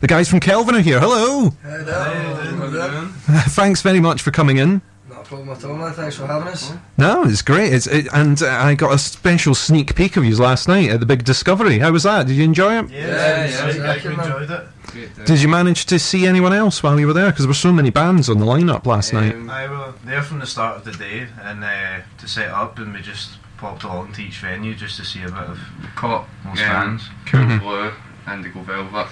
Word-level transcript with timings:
The 0.00 0.06
guys 0.06 0.28
from 0.28 0.40
Kelvin 0.40 0.76
are 0.76 0.80
here. 0.80 1.00
Hello. 1.00 1.50
Hey 1.62 1.82
there. 1.82 3.04
Thanks 3.48 3.82
very 3.82 4.00
much 4.00 4.22
for 4.22 4.30
coming 4.30 4.58
in. 4.58 4.80
Not 5.08 5.22
a 5.22 5.24
problem 5.24 5.48
at 5.50 5.64
all, 5.64 5.74
man. 5.74 5.92
Thanks 5.92 6.14
for 6.16 6.26
having 6.26 6.48
us. 6.48 6.72
No, 6.96 7.24
it's 7.24 7.42
great. 7.42 7.72
It's 7.72 7.88
it, 7.88 8.06
and 8.12 8.40
uh, 8.40 8.46
I 8.48 8.74
got 8.76 8.94
a 8.94 8.98
special 8.98 9.54
sneak 9.56 9.96
peek 9.96 10.16
of 10.16 10.24
you 10.24 10.36
last 10.36 10.68
night 10.68 10.90
at 10.90 11.00
the 11.00 11.06
big 11.06 11.24
Discovery. 11.24 11.80
How 11.80 11.90
was 11.90 12.04
that? 12.04 12.28
Did 12.28 12.36
you 12.36 12.44
enjoy 12.44 12.78
it? 12.78 12.90
Yeah, 12.90 13.06
yeah, 13.46 13.66
exactly, 13.68 14.16
man. 14.16 14.26
enjoyed 14.32 14.50
it. 14.50 15.24
Did 15.26 15.42
you 15.42 15.48
manage 15.48 15.86
to 15.86 15.98
see 15.98 16.26
anyone 16.26 16.52
else 16.52 16.80
while 16.82 16.98
you 16.98 17.06
were 17.08 17.12
there? 17.12 17.30
Because 17.30 17.44
there 17.44 17.50
were 17.50 17.54
so 17.54 17.72
many 17.72 17.90
bands 17.90 18.30
on 18.30 18.38
the 18.38 18.46
lineup 18.46 18.86
last 18.86 19.12
night. 19.12 19.34
I 19.34 19.68
were 19.68 19.94
there 20.04 20.22
from 20.22 20.38
the 20.38 20.46
start 20.46 20.76
of 20.76 20.84
the 20.84 20.92
day 20.92 21.26
and 21.42 21.64
uh, 21.64 22.00
to 22.18 22.28
set 22.28 22.50
up, 22.50 22.78
and 22.78 22.94
we 22.94 23.00
just 23.00 23.30
popped 23.56 23.82
along 23.82 24.12
to 24.12 24.22
each 24.22 24.38
venue 24.38 24.74
just 24.76 24.96
to 24.98 25.04
see 25.04 25.22
a 25.22 25.26
bit 25.28 25.34
of 25.34 25.58
Caught 25.96 26.28
most 26.44 26.62
um, 26.62 26.68
bands. 26.68 27.08
Cool 27.26 27.40
Mhm. 27.40 27.60
Blue, 27.60 28.32
Indigo 28.32 28.62
Velvet, 28.62 29.08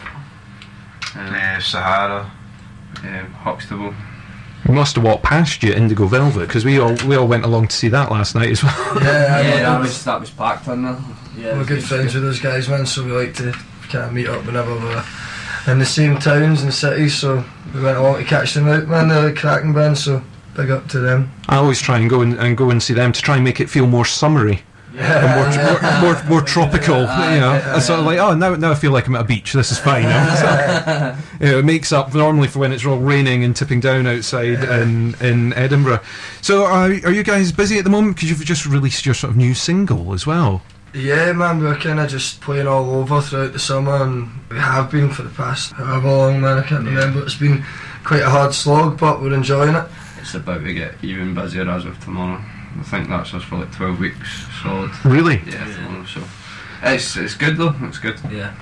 um, 1.14 1.34
Uh, 1.34 1.60
Sahara. 1.60 2.30
um, 3.04 3.32
Huxtable. 3.42 3.94
We 4.68 4.74
must 4.74 4.96
have 4.96 5.04
walked 5.04 5.22
past 5.22 5.62
you, 5.62 5.72
Indigo 5.72 6.06
Velvet, 6.06 6.48
because 6.48 6.64
we 6.64 6.78
all 6.80 6.96
we 7.06 7.14
all 7.14 7.28
went 7.28 7.44
along 7.44 7.68
to 7.68 7.76
see 7.76 7.88
that 7.88 8.10
last 8.10 8.34
night 8.34 8.50
as 8.50 8.64
well. 8.64 8.74
Yeah, 9.00 9.40
Yeah, 9.42 9.60
that 9.62 9.80
was 9.80 10.04
that 10.04 10.18
was 10.20 10.30
packed 10.30 10.66
on 10.68 10.82
there. 10.82 10.98
Yeah, 11.36 11.56
we're 11.56 11.64
good 11.64 11.84
friends 11.84 12.14
with 12.14 12.24
those 12.24 12.40
guys, 12.40 12.68
man. 12.68 12.84
So 12.86 13.04
we 13.04 13.12
like 13.12 13.34
to 13.34 13.52
kind 13.90 14.06
of 14.06 14.12
meet 14.12 14.26
up 14.28 14.44
whenever 14.44 14.74
we're 14.74 15.04
in 15.68 15.78
the 15.78 15.86
same 15.86 16.18
towns 16.18 16.62
and 16.62 16.74
cities. 16.74 17.14
So 17.14 17.44
we 17.74 17.80
went 17.82 17.98
along 17.98 18.16
to 18.18 18.24
catch 18.24 18.54
them 18.54 18.66
out, 18.68 18.88
man. 18.88 19.08
They're 19.08 19.28
a 19.28 19.34
cracking 19.34 19.72
band, 19.74 19.98
so 19.98 20.22
big 20.56 20.70
up 20.70 20.88
to 20.88 20.98
them. 20.98 21.30
I 21.48 21.56
always 21.56 21.80
try 21.80 21.98
and 21.98 22.10
go 22.10 22.22
and, 22.22 22.34
and 22.34 22.56
go 22.56 22.70
and 22.70 22.82
see 22.82 22.94
them 22.94 23.12
to 23.12 23.22
try 23.22 23.36
and 23.36 23.44
make 23.44 23.60
it 23.60 23.70
feel 23.70 23.86
more 23.86 24.04
summery. 24.06 24.62
Yeah. 24.96 26.00
more, 26.00 26.10
more, 26.10 26.14
more, 26.14 26.24
more 26.30 26.40
tropical. 26.40 27.02
Yeah, 27.02 27.34
you 27.34 27.40
know, 27.40 27.52
yeah, 27.52 27.76
it's 27.76 27.86
sort 27.86 28.00
of 28.00 28.06
like, 28.06 28.18
oh, 28.18 28.34
now, 28.34 28.54
now 28.54 28.70
I 28.70 28.74
feel 28.74 28.92
like 28.92 29.06
I'm 29.06 29.14
at 29.14 29.22
a 29.22 29.24
beach. 29.24 29.52
This 29.52 29.70
is 29.70 29.78
fine. 29.78 30.04
So, 30.04 31.16
you 31.40 31.52
know, 31.52 31.58
it 31.58 31.64
makes 31.64 31.92
up 31.92 32.14
normally 32.14 32.48
for 32.48 32.60
when 32.60 32.72
it's 32.72 32.86
all 32.86 32.98
raining 32.98 33.44
and 33.44 33.54
tipping 33.54 33.80
down 33.80 34.06
outside 34.06 34.64
in, 34.64 35.14
in 35.20 35.52
Edinburgh. 35.52 36.00
So, 36.40 36.64
are, 36.64 36.86
are 36.86 37.12
you 37.12 37.22
guys 37.22 37.52
busy 37.52 37.76
at 37.78 37.84
the 37.84 37.90
moment? 37.90 38.16
Because 38.16 38.30
you've 38.30 38.44
just 38.44 38.64
released 38.64 39.04
your 39.04 39.14
sort 39.14 39.32
of 39.32 39.36
new 39.36 39.52
single 39.52 40.14
as 40.14 40.26
well. 40.26 40.62
Yeah, 40.94 41.32
man, 41.32 41.60
we're 41.62 41.76
kind 41.76 42.00
of 42.00 42.08
just 42.08 42.40
playing 42.40 42.66
all 42.66 42.88
over 42.94 43.20
throughout 43.20 43.52
the 43.52 43.58
summer, 43.58 44.02
and 44.02 44.30
we 44.50 44.56
have 44.56 44.90
been 44.90 45.10
for 45.10 45.24
the 45.24 45.30
past 45.30 45.72
however 45.72 46.08
long, 46.08 46.40
man. 46.40 46.58
I 46.58 46.62
can't 46.62 46.86
remember. 46.86 47.22
It's 47.22 47.34
been 47.34 47.62
quite 48.02 48.22
a 48.22 48.30
hard 48.30 48.54
slog, 48.54 48.98
but 48.98 49.20
we're 49.20 49.34
enjoying 49.34 49.74
it. 49.74 49.84
It's 50.18 50.34
about 50.34 50.64
to 50.64 50.72
get 50.72 50.94
even 51.02 51.34
busier 51.34 51.68
as 51.68 51.84
of 51.84 52.02
tomorrow. 52.02 52.42
I 52.78 52.82
think 52.82 53.08
that's 53.08 53.32
us 53.34 53.42
for 53.42 53.56
like 53.58 53.72
12 53.72 53.98
weeks 54.00 54.46
solid. 54.62 54.90
Really? 55.04 55.40
Yeah, 55.46 55.64
tomorrow, 55.74 56.04
so. 56.04 56.22
It's, 56.82 57.16
it's 57.16 57.34
good 57.34 57.56
though, 57.56 57.74
it's 57.82 57.98
good. 57.98 58.18
Yeah. 58.30 58.54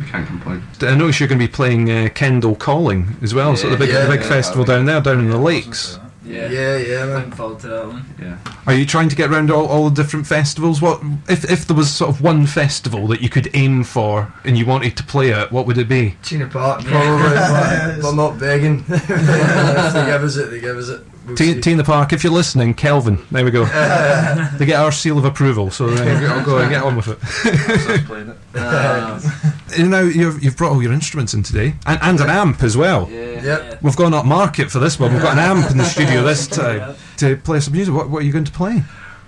We 0.00 0.06
can't 0.06 0.26
complain. 0.26 0.62
I 0.82 0.94
notice 0.94 1.18
you're 1.18 1.28
going 1.28 1.40
to 1.40 1.46
be 1.46 1.52
playing 1.52 1.90
uh, 1.90 2.08
Kendal 2.14 2.54
Calling 2.56 3.16
as 3.22 3.34
well. 3.34 3.56
so 3.56 3.68
the 3.68 3.76
big, 3.76 3.88
Yeah, 3.90 4.04
the 4.04 4.10
big 4.12 4.20
yeah, 4.20 4.28
festival 4.28 4.64
down 4.64 4.84
there, 4.86 5.00
down 5.00 5.18
in 5.18 5.28
the 5.30 5.38
lakes. 5.38 5.98
Yeah. 6.24 6.50
Yeah, 6.50 6.76
yeah, 6.76 7.04
man. 7.06 7.14
Looking 7.16 7.32
forward 7.32 7.60
to 7.60 7.68
that 7.68 7.86
one. 7.86 8.04
Yeah. 8.20 8.38
Are 8.66 8.74
you 8.74 8.84
trying 8.84 9.08
to 9.08 9.16
get 9.16 9.30
around 9.30 9.50
all, 9.50 9.66
all 9.66 9.88
the 9.88 10.02
different 10.02 10.26
festivals? 10.26 10.82
What 10.82 11.00
if 11.28 11.50
if 11.50 11.66
there 11.66 11.76
was 11.76 11.90
sort 11.90 12.10
of 12.10 12.20
one 12.20 12.46
festival 12.46 13.06
that 13.06 13.22
you 13.22 13.30
could 13.30 13.48
aim 13.54 13.82
for 13.82 14.30
and 14.44 14.58
you 14.58 14.66
wanted 14.66 14.94
to 14.98 15.04
play 15.04 15.32
at? 15.32 15.50
What 15.50 15.66
would 15.66 15.78
it 15.78 15.88
be? 15.88 16.16
T 16.22 16.34
in 16.36 16.42
the 16.42 16.48
Park, 16.48 16.84
probably, 16.84 17.30
but, 17.34 17.98
but 18.02 18.12
not 18.12 18.38
begging. 18.38 18.84
if 18.88 19.06
they 19.08 20.04
give 20.04 20.22
us 20.22 20.36
it, 20.36 20.50
they 20.50 20.60
give 20.60 20.76
us 20.76 20.90
it. 20.90 21.00
We'll 21.28 21.36
T, 21.36 21.54
see. 21.54 21.60
T 21.60 21.70
in 21.72 21.76
the 21.76 21.84
park. 21.84 22.12
If 22.12 22.24
you're 22.24 22.32
listening, 22.32 22.74
Kelvin. 22.74 23.18
There 23.30 23.44
we 23.44 23.50
go. 23.50 23.64
they 24.58 24.66
get 24.66 24.80
our 24.80 24.90
seal 24.90 25.18
of 25.18 25.24
approval, 25.24 25.70
so 25.70 25.86
uh, 25.88 25.90
I'll 26.30 26.44
go 26.44 26.58
and 26.58 26.70
get 26.70 26.82
on 26.82 26.96
with 26.96 27.08
it. 27.08 27.18
It. 27.44 28.36
You 29.76 29.86
know, 29.86 30.02
you've, 30.02 30.42
you've 30.42 30.56
brought 30.56 30.72
all 30.72 30.82
your 30.82 30.94
instruments 30.94 31.34
in 31.34 31.42
today, 31.42 31.74
and, 31.84 31.98
and 32.00 32.20
an 32.20 32.30
amp 32.30 32.62
as 32.62 32.74
well. 32.74 33.06
yeah. 33.10 33.42
Yep. 33.42 33.82
We've 33.82 33.94
gone 33.94 34.14
up 34.14 34.24
market 34.24 34.70
for 34.70 34.78
this 34.78 34.98
one. 34.98 35.12
We've 35.12 35.22
got 35.22 35.34
an 35.34 35.38
amp 35.40 35.70
in 35.70 35.76
the 35.76 35.84
studio 35.84 36.22
this 36.22 36.46
time 36.46 36.96
to 37.18 37.36
play 37.36 37.60
some 37.60 37.74
music. 37.74 37.94
What, 37.94 38.08
what 38.08 38.22
are 38.22 38.24
you 38.24 38.32
going 38.32 38.46
to 38.46 38.52
play? 38.52 38.82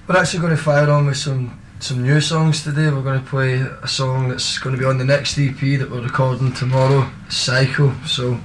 We're 0.08 0.16
actually 0.16 0.40
going 0.40 0.56
to 0.56 0.62
fire 0.62 0.90
on 0.90 1.06
with 1.06 1.18
some 1.18 1.60
some 1.78 2.02
new 2.02 2.20
songs 2.20 2.62
today. 2.64 2.90
We're 2.90 3.02
going 3.02 3.22
to 3.22 3.26
play 3.26 3.60
a 3.60 3.86
song 3.86 4.28
that's 4.28 4.58
going 4.58 4.74
to 4.74 4.80
be 4.80 4.86
on 4.86 4.98
the 4.98 5.04
next 5.04 5.38
EP 5.38 5.58
that 5.78 5.88
we're 5.90 6.02
recording 6.02 6.52
tomorrow, 6.52 7.08
Psycho. 7.28 7.94
So 8.06 8.38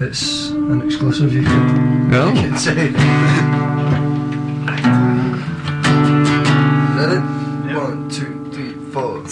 it's 0.00 0.50
an 0.50 0.82
exclusive. 0.82 1.32
You 1.32 1.42
can, 1.42 2.10
No. 2.10 2.28
you 2.28 2.30
oh. 2.30 2.42
can 2.42 2.58
say. 2.58 2.74
Ready? 6.96 7.20
One, 7.74 8.08
two, 8.08 8.50
three, 8.52 8.72
four. 8.92 9.22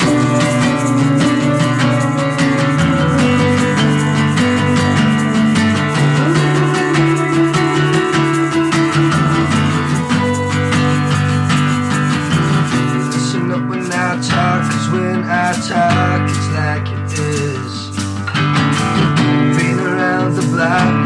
Listen 13.13 13.51
up 13.51 13.69
when 13.69 13.85
I 13.93 14.21
talk, 14.21 14.71
cause 14.71 14.89
when 14.91 15.25
I 15.25 15.53
talk, 15.69 16.31
it's 16.31 16.49
like 16.51 16.89
it 16.89 17.19
is. 17.19 17.52
Around 20.63 21.02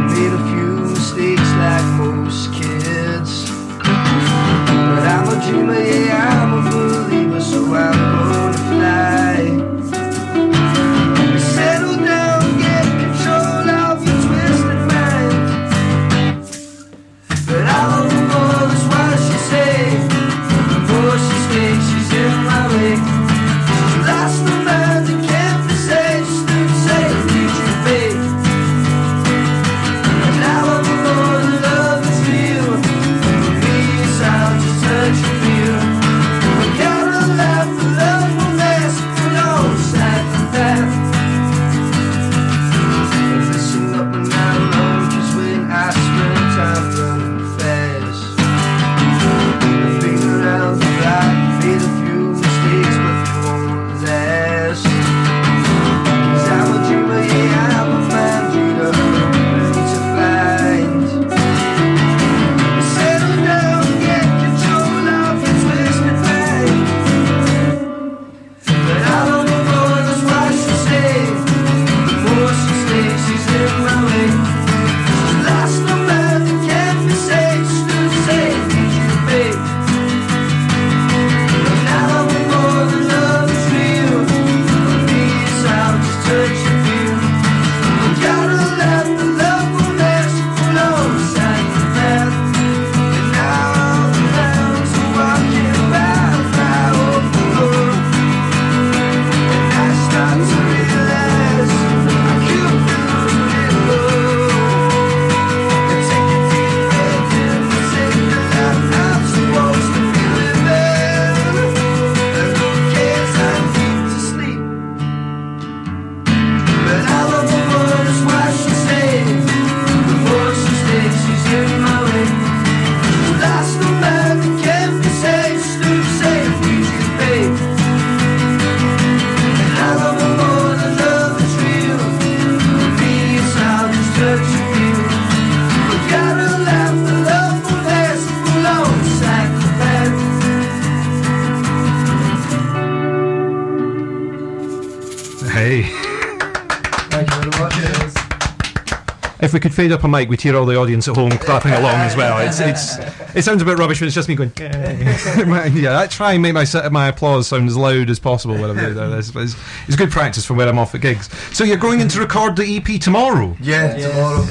we 149.56 149.60
could 149.60 149.72
fade 149.72 149.90
up 149.90 150.04
a 150.04 150.08
mic, 150.08 150.28
we'd 150.28 150.38
hear 150.38 150.54
all 150.54 150.66
the 150.66 150.76
audience 150.76 151.08
at 151.08 151.16
home 151.16 151.30
clapping 151.30 151.72
along 151.72 151.94
as 151.94 152.14
well. 152.14 152.46
It's, 152.46 152.60
it's, 152.60 152.98
it 153.34 153.42
sounds 153.42 153.62
a 153.62 153.64
bit 153.64 153.78
rubbish 153.78 154.00
but 154.00 154.04
it's 154.04 154.14
just 154.14 154.28
me 154.28 154.34
going, 154.34 154.52
"Yay." 154.58 154.66
Eh. 154.66 155.66
yeah, 155.72 155.98
I 155.98 156.06
try 156.08 156.34
and 156.34 156.42
make 156.42 156.52
my, 156.52 156.66
my 156.90 157.08
applause 157.08 157.48
sound 157.48 157.66
as 157.66 157.74
loud 157.74 158.10
as 158.10 158.18
possible 158.18 158.54
when 158.54 158.68
I'm 158.68 158.76
doing 158.76 158.94
that. 158.96 159.18
It's, 159.18 159.34
it's, 159.34 159.56
it's 159.86 159.96
good 159.96 160.10
practice 160.10 160.44
for 160.44 160.52
when 160.52 160.68
I'm 160.68 160.78
off 160.78 160.94
at 160.94 161.00
gigs. 161.00 161.30
So 161.56 161.64
you're 161.64 161.78
going 161.78 162.00
in 162.00 162.08
to 162.08 162.20
record 162.20 162.54
the 162.54 162.76
EP 162.76 163.00
tomorrow? 163.00 163.56
Yeah, 163.58 163.96
tomorrow. 163.96 164.44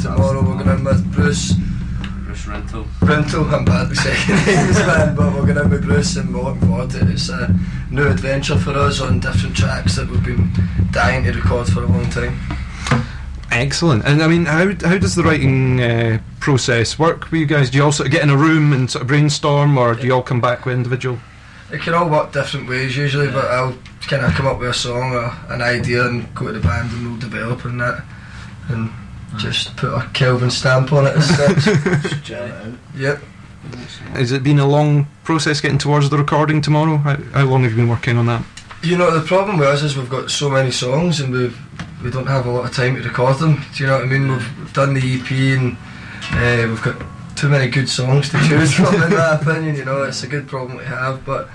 Tomorrow 0.00 0.42
we're 0.42 0.62
going 0.62 0.78
in 0.78 0.84
with 0.84 1.12
Bruce 1.12 1.54
Bruce 2.24 2.46
Rental. 2.46 2.84
Brintle. 3.00 3.52
I'm 3.52 3.64
bad 3.64 3.88
with 3.88 3.98
second 3.98 4.36
names, 4.46 4.78
man, 4.78 5.16
but 5.16 5.34
we're 5.34 5.44
going 5.52 5.58
in 5.58 5.70
with 5.70 5.82
Bruce 5.82 6.14
and 6.14 6.32
we're 6.32 6.40
looking 6.40 6.68
forward 6.68 6.90
to 6.90 7.00
it. 7.00 7.10
It's 7.10 7.28
a 7.30 7.52
new 7.90 8.06
adventure 8.06 8.56
for 8.56 8.70
us 8.70 9.00
on 9.00 9.18
different 9.18 9.56
tracks 9.56 9.96
that 9.96 10.08
we've 10.08 10.24
been 10.24 10.52
dying 10.92 11.24
to 11.24 11.32
record 11.32 11.66
for 11.66 11.82
a 11.82 11.86
long 11.86 12.08
time. 12.10 12.38
Excellent. 13.52 14.04
And 14.06 14.22
I 14.22 14.28
mean, 14.28 14.46
how, 14.46 14.72
how 14.88 14.98
does 14.98 15.14
the 15.14 15.22
writing 15.22 15.80
uh, 15.82 16.18
process 16.40 16.98
work 16.98 17.30
with 17.30 17.40
you 17.40 17.46
guys? 17.46 17.70
Do 17.70 17.78
you 17.78 17.84
all 17.84 17.92
sort 17.92 18.06
of 18.06 18.12
get 18.12 18.22
in 18.22 18.30
a 18.30 18.36
room 18.36 18.72
and 18.72 18.90
sort 18.90 19.02
of 19.02 19.08
brainstorm, 19.08 19.76
or 19.76 19.94
do 19.94 20.06
you 20.06 20.14
all 20.14 20.22
come 20.22 20.40
back 20.40 20.64
with 20.64 20.74
individual? 20.74 21.18
It 21.70 21.80
can 21.80 21.94
all 21.94 22.08
work 22.08 22.32
different 22.32 22.68
ways 22.68 22.96
usually, 22.96 23.28
but 23.28 23.44
I'll 23.46 23.76
kind 24.02 24.24
of 24.24 24.32
come 24.32 24.46
up 24.46 24.58
with 24.58 24.70
a 24.70 24.74
song 24.74 25.12
or 25.12 25.32
an 25.48 25.62
idea 25.62 26.06
and 26.06 26.34
go 26.34 26.46
to 26.46 26.52
the 26.52 26.60
band 26.60 26.92
and 26.92 27.06
we'll 27.06 27.20
develop 27.20 27.64
on 27.64 27.78
that 27.78 28.04
and 28.68 28.90
just 29.38 29.76
put 29.76 29.92
a 29.92 30.08
Kelvin 30.12 30.50
stamp 30.50 30.92
on 30.92 31.06
it 31.06 31.16
as 31.16 31.28
such. 32.26 32.30
yep. 32.96 33.22
Has 34.12 34.32
it 34.32 34.42
been 34.42 34.58
a 34.58 34.66
long 34.66 35.06
process 35.24 35.60
getting 35.60 35.78
towards 35.78 36.10
the 36.10 36.18
recording 36.18 36.60
tomorrow? 36.60 36.96
How, 36.98 37.16
how 37.16 37.44
long 37.44 37.62
have 37.62 37.72
you 37.72 37.76
been 37.76 37.88
working 37.88 38.16
on 38.16 38.26
that? 38.26 38.44
You 38.82 38.98
know, 38.98 39.16
the 39.16 39.24
problem 39.24 39.58
with 39.58 39.68
us 39.68 39.82
is 39.82 39.96
we've 39.96 40.10
got 40.10 40.30
so 40.30 40.50
many 40.50 40.72
songs 40.72 41.20
and 41.20 41.32
we've, 41.32 41.58
we 42.02 42.10
don't 42.10 42.26
have 42.26 42.46
a 42.46 42.50
lot 42.50 42.64
of 42.64 42.74
time 42.74 42.96
to 42.96 43.02
record 43.02 43.38
them. 43.38 43.62
Do 43.74 43.82
you 43.82 43.86
know 43.86 43.94
what 43.94 44.04
I 44.04 44.06
mean? 44.06 44.28
We've 44.28 44.72
done 44.72 44.94
the 44.94 45.00
EP 45.00 45.30
and 45.30 45.76
uh, 46.32 46.68
we've 46.68 46.82
got 46.82 47.02
too 47.36 47.48
many 47.48 47.70
good 47.70 47.88
songs 47.88 48.28
to 48.30 48.38
choose 48.48 48.74
from, 48.74 48.94
in 48.94 49.10
my 49.10 49.34
opinion. 49.34 49.76
You 49.76 49.84
know, 49.84 50.02
it's 50.02 50.22
a 50.22 50.26
good 50.26 50.48
problem 50.48 50.78
to 50.78 50.84
have, 50.84 51.24
but 51.24 51.48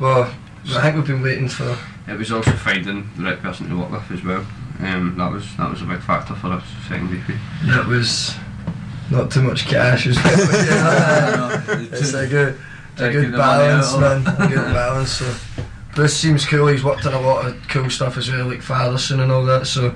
well, 0.00 0.32
I 0.70 0.82
think 0.82 0.96
we've 0.96 1.06
been 1.06 1.22
waiting 1.22 1.48
for. 1.48 1.76
It 2.08 2.18
was 2.18 2.32
also 2.32 2.52
finding 2.52 3.08
the 3.16 3.24
right 3.24 3.40
person 3.40 3.68
to 3.68 3.76
work 3.76 3.90
with 3.90 4.10
as 4.10 4.24
well. 4.24 4.44
Um, 4.80 5.14
that 5.16 5.30
was 5.30 5.56
that 5.56 5.70
was 5.70 5.82
a 5.82 5.84
big 5.84 6.00
factor 6.00 6.34
for 6.34 6.48
us 6.48 6.64
second 6.88 7.16
EP. 7.16 7.36
It 7.62 7.86
was 7.86 8.34
not 9.10 9.30
too 9.30 9.42
much 9.42 9.66
cash 9.66 10.06
as 10.06 10.16
well. 10.16 10.66
yeah, 10.66 11.64
it's 11.68 12.12
a 12.12 12.26
good, 12.26 12.58
a 12.98 13.10
good 13.10 13.32
balance, 13.32 13.96
man. 13.96 14.26
A 14.26 14.48
good 14.48 14.72
balance. 14.74 15.10
So 15.12 15.34
Bruce 15.94 16.16
seems 16.16 16.46
cool. 16.46 16.66
He's 16.66 16.84
worked 16.84 17.06
on 17.06 17.14
a 17.14 17.20
lot 17.20 17.46
of 17.46 17.68
cool 17.68 17.88
stuff 17.90 18.16
as 18.16 18.30
well, 18.30 18.46
like 18.46 18.60
Fatherson 18.60 19.20
and 19.20 19.30
all 19.30 19.44
that. 19.44 19.66
So 19.66 19.94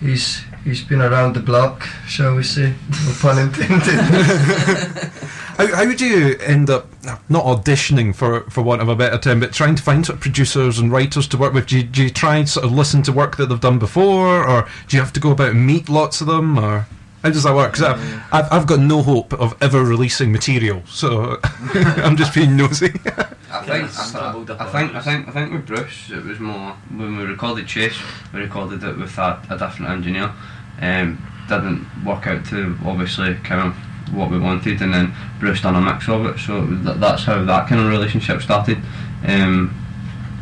he's 0.00 0.42
he's 0.64 0.82
been 0.82 1.00
around 1.00 1.34
the 1.34 1.40
block, 1.40 1.82
shall 2.06 2.34
we 2.34 2.42
say? 2.42 2.74
No 2.90 3.14
pun 3.20 3.38
intended. 3.38 5.12
How, 5.56 5.74
how 5.74 5.86
would 5.86 6.02
you 6.02 6.36
end 6.40 6.68
up 6.68 6.86
uh, 7.08 7.16
not 7.30 7.46
auditioning 7.46 8.14
for 8.14 8.42
for 8.50 8.60
want 8.60 8.82
of 8.82 8.90
a 8.90 8.94
better 8.94 9.16
term, 9.16 9.40
but 9.40 9.54
trying 9.54 9.74
to 9.74 9.82
find 9.82 10.04
sort 10.04 10.16
of 10.16 10.20
producers 10.20 10.78
and 10.78 10.92
writers 10.92 11.26
to 11.28 11.38
work 11.38 11.54
with? 11.54 11.66
Do 11.66 11.78
you, 11.78 11.82
do 11.82 12.02
you 12.02 12.10
try 12.10 12.36
and 12.36 12.46
sort 12.46 12.66
of 12.66 12.72
listen 12.72 13.02
to 13.04 13.12
work 13.12 13.38
that 13.38 13.46
they've 13.46 13.58
done 13.58 13.78
before, 13.78 14.46
or 14.46 14.68
do 14.86 14.96
you 14.98 15.02
have 15.02 15.14
to 15.14 15.20
go 15.20 15.30
about 15.30 15.52
and 15.52 15.66
meet 15.66 15.88
lots 15.88 16.20
of 16.20 16.26
them, 16.26 16.58
or 16.58 16.86
how 17.22 17.30
does 17.30 17.44
that 17.44 17.54
work? 17.54 17.72
Because 17.72 17.86
I've, 17.86 18.34
I've 18.34 18.52
I've 18.52 18.66
got 18.66 18.80
no 18.80 19.00
hope 19.00 19.32
of 19.32 19.56
ever 19.62 19.82
releasing 19.82 20.30
material, 20.30 20.82
so 20.86 21.38
I'm 21.74 22.18
just 22.18 22.34
being 22.34 22.54
nosy. 22.54 22.92
I 23.68 23.86
think, 23.86 24.50
I, 24.50 24.64
I, 24.64 24.66
think. 24.70 24.94
I 24.94 25.00
think, 25.00 25.28
I 25.28 25.30
think 25.30 25.52
with 25.52 25.66
Bruce, 25.66 26.10
it 26.10 26.24
was 26.24 26.38
more 26.38 26.72
when 26.94 27.16
we 27.16 27.24
recorded 27.24 27.66
Chase, 27.66 27.98
we 28.32 28.40
recorded 28.40 28.82
it 28.82 28.96
with 28.96 29.16
a, 29.18 29.42
a 29.50 29.58
different 29.58 29.90
engineer. 29.90 30.32
Um, 30.80 31.22
didn't 31.48 31.86
work 32.04 32.26
out 32.26 32.44
to 32.46 32.76
obviously 32.84 33.34
kind 33.36 33.68
of 33.68 34.14
what 34.14 34.30
we 34.30 34.38
wanted, 34.38 34.80
and 34.82 34.92
then 34.92 35.14
Bruce 35.40 35.62
done 35.62 35.76
a 35.76 35.80
mix 35.80 36.08
of 36.08 36.26
it. 36.26 36.38
So 36.38 36.62
it 36.62 36.68
was, 36.68 36.82
that, 36.84 37.00
that's 37.00 37.24
how 37.24 37.44
that 37.44 37.68
kind 37.68 37.80
of 37.80 37.88
relationship 37.88 38.42
started, 38.42 38.78
um, 39.26 39.74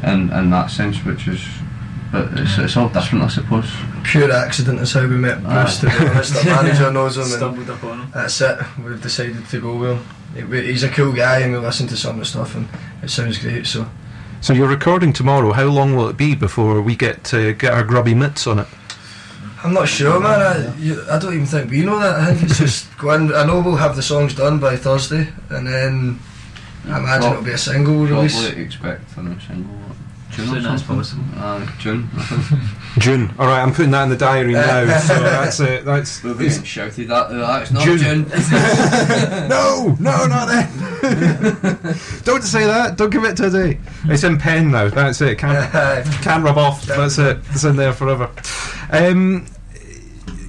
in 0.03 0.32
in 0.32 0.50
that 0.50 0.71
sense, 0.71 1.05
which 1.05 1.29
is, 1.29 1.43
but 2.12 2.29
it's, 2.38 2.59
it's 2.59 2.76
all 2.76 2.88
different, 2.88 3.25
I 3.25 3.29
suppose. 3.29 3.71
Pure 4.05 4.32
accident 4.32 4.81
is 4.81 4.93
how 4.93 5.03
we 5.06 5.17
met 5.17 5.43
Bruce. 5.43 5.81
To 5.81 5.87
be 5.87 5.93
honest, 6.09 6.37
our 6.37 6.44
manager 6.62 6.91
knows 6.91 7.17
him. 7.17 7.23
And 7.25 7.32
Stumbled 7.32 7.71
upon 7.71 8.00
him. 8.00 8.11
that's 8.12 8.41
it. 8.41 8.59
We've 8.82 9.00
decided 9.00 9.47
to 9.49 9.61
go 9.61 9.76
with 9.76 9.99
him. 9.99 10.05
He- 10.35 10.43
we- 10.45 10.67
He's 10.67 10.83
a 10.83 10.89
cool 10.89 11.13
guy, 11.13 11.39
and 11.41 11.53
we 11.53 11.59
listen 11.59 11.87
to 11.89 11.97
some 11.97 12.13
of 12.13 12.19
the 12.21 12.25
stuff, 12.25 12.55
and 12.55 12.69
it 13.03 13.11
sounds 13.11 13.39
great. 13.39 13.67
So. 13.67 13.87
so 14.41 14.53
you're 14.53 14.69
recording 14.69 15.13
tomorrow. 15.13 15.53
How 15.53 15.65
long 15.65 15.95
will 15.97 16.09
it 16.09 16.17
be 16.17 16.35
before 16.35 16.81
we 16.81 16.97
get 16.97 17.25
to 17.25 17.53
get 17.55 17.73
our 17.73 17.85
grubby 17.85 18.15
mitts 18.15 18.47
on 18.47 18.59
it? 18.61 18.67
I'm 19.63 19.73
not 19.73 19.89
sure, 19.89 20.21
man. 20.21 20.41
I, 20.43 20.77
you, 20.77 21.03
I 21.11 21.19
don't 21.19 21.33
even 21.33 21.47
think 21.47 21.71
we 21.71 21.81
know 21.83 21.99
that. 21.99 22.17
I 22.21 22.35
think 22.35 22.51
it's 22.51 22.59
just 22.59 22.99
going. 22.99 23.33
I 23.35 23.45
know 23.47 23.61
we'll 23.61 23.77
have 23.77 23.97
the 23.97 24.03
songs 24.03 24.35
done 24.35 24.59
by 24.59 24.77
Thursday, 24.77 25.29
and 25.49 25.67
then 25.67 26.19
I 26.87 26.99
imagine 26.99 27.31
it'll 27.33 27.43
be 27.45 27.53
a 27.53 27.59
single 27.59 28.05
release. 28.05 28.35
What 28.35 28.45
Probably 28.49 28.63
expect 28.65 29.19
on 29.19 29.27
a 29.29 29.41
single. 29.41 29.75
June 30.35 30.47
Soon 30.49 30.67
as 30.67 30.83
possible. 30.83 31.25
Uh, 31.37 31.67
June. 31.79 32.09
June. 32.99 33.35
All 33.39 33.47
right, 33.47 33.61
I'm 33.63 33.73
putting 33.73 33.91
that 33.93 34.05
in 34.05 34.11
the 34.11 34.17
diary 34.17 34.53
now. 34.53 34.99
so 34.99 35.15
that's 35.23 35.61
it. 35.61 35.85
That's 35.85 36.23
We'll 36.23 36.35
be 36.35 36.49
getting 36.49 36.65
shouted 36.65 37.11
at. 37.11 37.27
uh, 37.31 37.59
It's 37.63 37.71
not 37.71 37.83
June. 37.85 37.99
June. 37.99 38.29
no, 39.49 39.97
no, 40.01 40.27
not 40.27 40.47
then. 40.49 40.69
Don't 42.25 42.43
say 42.43 42.65
that. 42.67 42.95
Don't 42.97 43.11
commit 43.11 43.37
to 43.39 43.47
a 43.47 43.51
date. 43.51 43.79
It's 44.07 44.25
in 44.25 44.39
pen 44.39 44.71
now. 44.71 44.89
That's 44.89 45.21
it. 45.21 45.39
Can't 45.39 45.73
can't 46.23 46.45
rub 46.45 46.59
off. 46.59 46.83
That's 46.85 47.19
it. 47.19 47.39
It's 47.51 47.65
in 47.65 47.77
there 47.77 47.93
forever. 47.93 48.31
Um, 48.91 49.47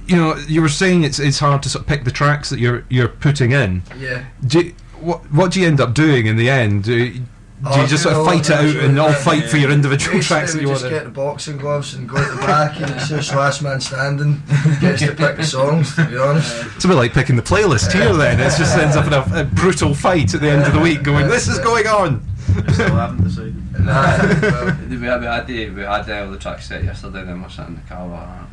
you 0.06 0.16
know, 0.16 0.36
you 0.48 0.62
were 0.62 0.68
saying 0.68 1.02
it's 1.04 1.18
it's 1.18 1.38
hard 1.38 1.62
to 1.64 1.68
sort 1.68 1.82
of 1.82 1.88
pick 1.88 2.04
the 2.04 2.10
tracks 2.10 2.50
that 2.50 2.58
you're 2.58 2.84
you're 2.88 3.08
putting 3.08 3.52
in. 3.52 3.82
yeah. 3.98 4.24
Do 4.46 4.60
you, 4.60 4.74
what 5.00 5.20
what 5.32 5.52
do 5.52 5.60
you 5.60 5.66
end 5.66 5.80
up 5.80 5.94
doing 5.94 6.26
in 6.26 6.36
the 6.36 6.48
end? 6.48 6.84
Do 6.84 6.96
you, 6.96 7.22
do 7.72 7.78
Oh, 7.78 7.82
you 7.82 7.86
just 7.88 8.02
sort 8.02 8.14
of 8.16 8.24
fight 8.24 8.48
it 8.48 8.50
out 8.52 8.64
and 8.84 8.98
all 8.98 9.10
yeah. 9.10 9.14
fight 9.16 9.44
for 9.50 9.56
your 9.56 9.70
individual 9.70 10.16
Basically, 10.18 10.36
tracks 10.36 10.52
that 10.52 10.58
we 10.58 10.66
you 10.66 10.72
just 10.72 10.82
want? 10.84 10.94
get 10.94 11.04
the 11.04 11.10
boxing 11.10 11.56
gloves 11.58 11.94
and 11.94 12.08
go 12.08 12.16
at 12.16 12.30
the 12.30 12.46
back, 12.46 12.80
and 12.80 12.90
it's 12.94 13.08
just 13.08 13.34
last 13.34 13.62
man 13.62 13.80
standing 13.80 14.42
gets 14.80 15.02
to 15.02 15.14
pick 15.14 15.36
the 15.36 15.44
songs. 15.44 15.94
To 15.96 16.04
be 16.06 16.16
honest, 16.18 16.64
It's 16.76 16.84
a 16.84 16.88
bit 16.88 16.94
like 16.94 17.12
picking 17.12 17.36
the 17.36 17.42
playlist 17.42 17.92
here. 17.92 18.12
Then 18.14 18.40
it 18.40 18.44
just 18.56 18.76
ends 18.76 18.96
up 18.96 19.06
in 19.06 19.12
a, 19.12 19.40
a 19.40 19.44
brutal 19.44 19.94
fight 19.94 20.34
at 20.34 20.40
the 20.40 20.48
end 20.50 20.62
of 20.62 20.72
the 20.72 20.80
week. 20.80 21.02
Going, 21.02 21.28
this 21.28 21.48
is 21.48 21.58
going 21.58 21.86
on. 21.86 22.22
I 22.56 22.72
still 22.72 22.94
haven't 22.94 23.24
decided. 23.24 23.56
Nah, 23.80 24.16
well, 24.40 24.78
we, 24.88 24.96
had, 24.98 25.20
we 25.20 25.26
had 25.26 25.46
the 25.46 25.70
we 25.70 25.82
had 25.82 26.08
uh, 26.08 26.24
all 26.24 26.30
the 26.30 26.38
tracks 26.38 26.66
set 26.68 26.82
yesterday. 26.84 27.24
Then 27.24 27.42
we're 27.42 27.48
sitting 27.48 27.74
in 27.74 27.82
the 27.82 27.88
car. 27.88 28.46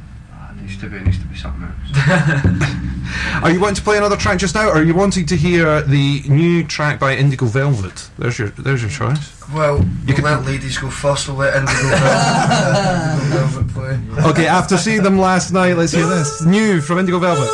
Like, 0.63 0.71
it 0.71 0.71
needs 0.71 0.81
to 0.81 0.89
be 0.89 0.99
needs 0.99 1.19
to 1.19 1.25
be 1.25 1.35
something 1.35 1.63
else. 1.63 3.43
Are 3.43 3.51
you 3.51 3.59
wanting 3.59 3.75
to 3.75 3.81
play 3.81 3.97
another 3.97 4.15
track 4.17 4.37
just 4.39 4.55
now, 4.55 4.69
or 4.69 4.75
are 4.77 4.83
you 4.83 4.93
wanting 4.95 5.25
to 5.27 5.35
hear 5.35 5.81
the 5.81 6.21
new 6.27 6.63
track 6.63 6.99
by 6.99 7.15
Indigo 7.15 7.45
Velvet? 7.45 8.09
There's 8.17 8.39
your 8.39 8.49
there's 8.49 8.81
your 8.81 8.89
choice. 8.89 9.33
well, 9.53 9.79
You 9.79 9.85
we'll 10.07 10.15
could- 10.15 10.23
let 10.25 10.45
ladies 10.45 10.77
go 10.77 10.89
first. 10.89 11.27
We'll 11.27 11.37
let 11.37 11.55
Indigo 11.55 11.73
Velvet, 11.89 13.23
Indigo 13.23 13.47
Velvet 13.47 13.73
play. 13.73 14.29
Okay, 14.31 14.47
after 14.47 14.77
seeing 14.77 15.03
them 15.03 15.17
last 15.19 15.51
night, 15.51 15.75
let's 15.77 15.91
hear 15.91 16.07
this 16.07 16.41
new 16.45 16.79
from 16.81 16.99
Indigo 16.99 17.19
Velvet. 17.19 17.49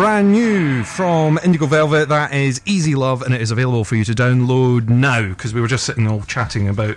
Brand 0.00 0.32
new 0.32 0.82
from 0.82 1.38
Indigo 1.44 1.66
Velvet. 1.66 2.08
That 2.08 2.32
is 2.32 2.62
Easy 2.64 2.94
Love, 2.94 3.20
and 3.20 3.34
it 3.34 3.42
is 3.42 3.50
available 3.50 3.84
for 3.84 3.96
you 3.96 4.04
to 4.04 4.14
download 4.14 4.88
now. 4.88 5.28
Because 5.28 5.52
we 5.52 5.60
were 5.60 5.68
just 5.68 5.84
sitting 5.84 6.08
all 6.08 6.22
chatting 6.22 6.68
about 6.68 6.96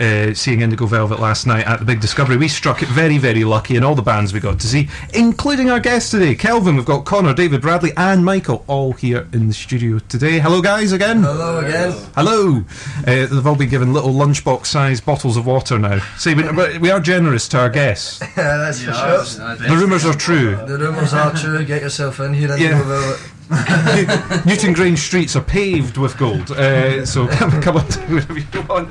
uh, 0.00 0.34
seeing 0.34 0.60
Indigo 0.62 0.86
Velvet 0.86 1.20
last 1.20 1.46
night 1.46 1.66
at 1.66 1.78
the 1.78 1.84
Big 1.84 2.00
Discovery. 2.00 2.36
We 2.36 2.48
struck 2.48 2.82
it 2.82 2.88
very, 2.88 3.18
very 3.18 3.44
lucky, 3.44 3.76
in 3.76 3.84
all 3.84 3.94
the 3.94 4.02
bands 4.02 4.32
we 4.32 4.40
got 4.40 4.58
to 4.60 4.66
see, 4.66 4.88
including 5.14 5.70
our 5.70 5.80
guest 5.80 6.10
today, 6.10 6.34
Kelvin. 6.34 6.76
We've 6.76 6.84
got 6.84 7.04
Connor, 7.04 7.34
David 7.34 7.60
Bradley, 7.60 7.92
and 7.96 8.24
Michael, 8.24 8.64
all 8.66 8.92
here 8.92 9.28
in 9.32 9.48
the 9.48 9.54
studio 9.54 9.98
today. 10.00 10.38
Hello, 10.38 10.62
guys, 10.62 10.92
again. 10.92 11.22
Hello 11.22 11.58
again. 11.58 11.92
Hello. 12.14 12.64
Uh, 13.06 13.26
they've 13.26 13.46
all 13.46 13.56
been 13.56 13.68
given 13.68 13.92
little 13.92 14.12
lunchbox-sized 14.12 15.04
bottles 15.04 15.36
of 15.36 15.46
water 15.46 15.78
now. 15.78 16.00
See, 16.16 16.34
we, 16.34 16.78
we 16.78 16.90
are 16.90 17.00
generous 17.00 17.48
to 17.48 17.58
our 17.60 17.70
guests. 17.70 18.20
Yeah, 18.42 18.56
that's 18.56 18.82
for 18.82 18.90
Yeah, 18.90 19.24
sure. 19.24 19.54
The 19.56 19.76
rumours 19.76 20.04
are 20.06 20.14
true. 20.14 20.56
The 20.56 20.78
rumours 20.78 21.12
are 21.12 21.32
true. 21.34 21.64
Get 21.64 21.82
yourself 21.82 22.18
in 22.20 22.32
here, 22.34 22.50
Indigo 22.50 22.70
Yeah. 22.70 22.82
Velvet. 22.82 23.20
Newtongrange 24.44 24.98
streets 24.98 25.36
are 25.36 25.42
paved 25.42 25.98
with 25.98 26.16
gold, 26.16 26.50
uh, 26.52 27.04
so 27.04 27.26
come, 27.36 27.60
come 27.60 27.76
on, 27.76 27.86
do 27.88 28.14
whatever 28.14 28.38
you 28.38 28.62
want. 28.62 28.88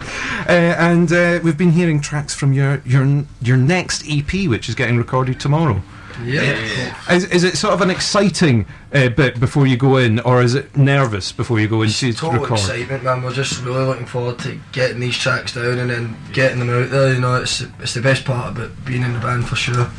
Uh, 0.48 0.76
and 0.78 1.12
uh, 1.12 1.40
we've 1.44 1.58
been 1.58 1.72
hearing 1.72 2.00
tracks 2.00 2.36
from 2.36 2.54
your 2.54 2.82
your 2.86 3.24
your 3.42 3.58
next 3.58 4.04
EP, 4.08 4.48
which 4.48 4.70
is 4.70 4.76
getting 4.76 4.98
recorded 4.98 5.40
tomorrow. 5.40 5.82
Yeah. 6.24 6.96
Is, 7.10 7.26
is 7.26 7.44
it 7.44 7.58
sort 7.58 7.74
of 7.74 7.82
an 7.82 7.90
exciting 7.90 8.68
uh, 8.94 9.10
bit 9.10 9.40
before 9.40 9.66
you 9.66 9.78
go 9.78 9.98
in, 9.98 10.20
or 10.20 10.44
is 10.44 10.54
it 10.54 10.76
nervous 10.78 11.32
before 11.32 11.60
you 11.60 11.68
go 11.68 11.82
in 11.82 11.90
to 11.90 12.08
record? 12.08 12.20
total 12.20 12.42
record? 12.42 12.60
excitement, 12.60 13.04
man. 13.04 13.24
We're 13.24 13.34
just 13.34 13.64
really 13.64 13.86
looking 13.86 14.06
forward 14.06 14.38
to 14.40 14.60
getting 14.72 15.00
these 15.00 15.18
tracks 15.18 15.56
down 15.56 15.80
and 15.80 15.90
then 15.90 16.16
getting 16.34 16.60
them 16.60 16.70
out 16.70 16.92
there. 16.92 17.14
You 17.14 17.22
know, 17.22 17.42
it's 17.42 17.62
it's 17.80 17.96
the 17.96 18.02
best 18.02 18.26
part 18.26 18.56
about 18.56 18.72
being 18.86 19.02
in 19.02 19.14
the 19.14 19.20
band 19.20 19.48
for 19.48 19.56
sure. 19.56 19.90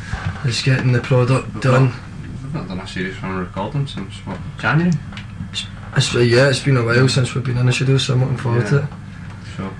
Is 0.44 0.62
getting 0.62 0.92
the 0.92 1.00
product 1.00 1.60
done. 1.60 1.86
We've 1.86 2.11
not 2.52 2.68
done 2.68 2.80
a 2.80 2.86
serious 2.86 3.20
run 3.22 3.32
of 3.38 3.46
recording 3.46 3.86
since 3.86 4.14
what 4.26 4.38
January. 4.58 4.92
It's, 5.96 6.14
yeah, 6.14 6.48
it's 6.48 6.60
been 6.64 6.76
a 6.78 6.84
while 6.84 7.08
since 7.08 7.34
we've 7.34 7.44
been 7.44 7.58
in 7.58 7.68
a 7.68 7.72
studio, 7.72 7.98
so 7.98 8.14
I'm 8.14 8.20
looking 8.20 8.38
forward 8.38 8.66
to 8.68 8.78
it. 8.78 8.84
So 9.56 9.70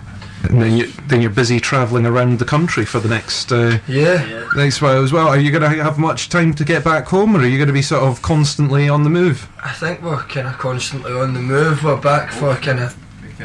And 0.51 0.61
then 0.61 0.77
you 0.77 0.87
then 1.09 1.23
you're 1.23 1.31
busy 1.31 1.59
travelling 1.59 2.05
around 2.05 2.39
the 2.39 2.45
country 2.45 2.85
for 2.85 3.01
the 3.01 3.09
next 3.09 3.51
uh, 3.51 3.79
Yeah. 3.89 4.27
Yeah. 4.27 4.47
next 4.55 4.83
while 4.83 5.03
as 5.03 5.13
well. 5.13 5.29
Are 5.29 5.39
you 5.39 5.51
going 5.51 5.63
to 5.63 5.83
have 5.83 5.99
much 5.99 6.29
time 6.29 6.53
to 6.55 6.65
get 6.65 6.85
back 6.85 7.07
home, 7.07 7.35
or 7.35 7.41
are 7.41 7.47
you 7.47 7.57
going 7.57 7.69
to 7.69 7.73
be 7.73 7.83
sort 7.83 8.03
of 8.03 8.21
constantly 8.21 8.89
on 8.91 9.05
the 9.05 9.11
move? 9.11 9.49
I 9.65 9.73
think 9.73 10.03
we're 10.03 10.23
kind 10.25 10.47
of 10.49 10.59
constantly 10.59 11.13
on 11.13 11.33
the 11.33 11.41
move. 11.41 11.83
We're 11.83 11.97
back 12.01 12.31
for 12.31 12.55
kind 12.57 12.81
of 12.81 12.95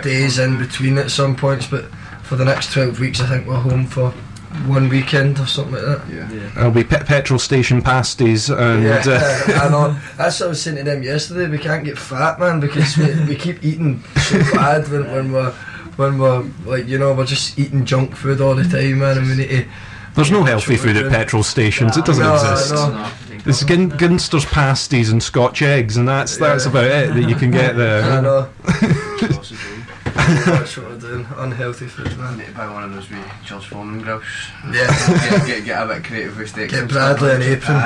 days 0.01 0.37
in 0.37 0.57
between 0.57 0.97
at 0.97 1.09
some 1.09 1.35
points, 1.35 1.67
but 1.67 1.85
for 2.23 2.35
the 2.35 2.43
next 2.45 2.73
12 2.73 2.99
weeks, 2.99 3.21
I 3.21 3.27
think 3.27 3.47
we're 3.47 3.55
home 3.61 3.85
for 3.87 4.13
one 4.65 4.89
weekend 4.89 5.39
or 5.39 5.45
something 5.45 5.73
like 5.75 5.83
that. 5.83 6.01
Yeah. 6.09 6.31
Yeah. 6.31 6.49
There'll 6.55 6.71
be 6.71 6.83
pe- 6.83 7.03
petrol 7.03 7.39
station 7.39 7.81
pasties 7.81 8.49
and 8.49 8.85
uh, 8.85 8.99
I 9.47 9.69
know. 9.69 9.99
That's 10.17 10.39
what 10.39 10.45
I 10.47 10.49
was 10.49 10.61
saying 10.61 10.77
to 10.77 10.83
them 10.83 11.03
yesterday. 11.03 11.47
We 11.49 11.57
can't 11.57 11.83
get 11.83 11.97
fat, 11.97 12.39
man, 12.39 12.59
because 12.59 12.97
we, 12.97 13.13
we 13.25 13.35
keep 13.35 13.63
eating 13.63 14.03
so 14.21 14.39
bad 14.53 14.87
when, 14.89 15.11
when 15.11 15.31
we're 15.31 15.51
when 15.97 16.17
we're 16.19 16.43
like 16.65 16.87
you 16.87 16.97
know 16.97 17.13
we're 17.13 17.25
just 17.25 17.57
eating 17.59 17.85
junk 17.85 18.15
food 18.15 18.39
all 18.41 18.55
the 18.55 18.63
time, 18.63 18.99
man, 18.99 19.17
and 19.17 19.27
we 19.27 19.35
need 19.35 19.49
to. 19.49 19.65
there's 20.15 20.31
no 20.31 20.43
healthy 20.43 20.75
food 20.77 20.95
at 20.95 21.01
doing. 21.01 21.11
petrol 21.13 21.43
stations. 21.43 21.97
It 21.97 22.05
doesn't 22.05 22.23
No, 22.23 22.33
exist. 22.35 22.73
no. 22.73 23.11
There's 23.43 23.63
Gin- 23.63 23.91
Ginster's 23.91 24.45
pasties 24.45 25.09
and 25.09 25.21
Scotch 25.23 25.61
eggs, 25.61 25.95
and 25.97 26.07
that's 26.07 26.37
that's 26.37 26.65
Yeah. 26.65 26.71
about 26.71 26.83
it 26.85 27.13
that 27.13 27.29
you 27.29 27.35
can 27.35 27.51
get 27.51 27.71
I 27.75 27.77
there. 27.77 28.49
Know. 30.17 30.23
Sausage 30.23 30.47
roll. 30.47 30.57
That's 30.57 30.77
what 30.77 30.87
we're 30.89 30.99
doing. 30.99 31.25
Unhealthy 31.37 31.87
food, 31.87 32.07
I 32.07 32.15
man. 32.15 32.37
need 32.37 32.47
to 32.47 32.51
buy 32.53 32.71
one 32.71 32.83
of 32.83 32.93
those 32.93 33.09
wee 33.09 33.17
George 33.45 33.65
Foreman 33.67 34.01
groups. 34.01 34.25
Yeah. 34.71 34.87
get, 35.29 35.47
get, 35.47 35.65
get 35.65 35.83
a 35.83 35.85
bit 35.87 36.03
creative 36.03 36.37
with 36.37 36.49
steaks. 36.49 36.71
Get 36.73 36.81
and 36.81 36.89
Bradley 36.89 37.31
an 37.31 37.41
apron. 37.43 37.77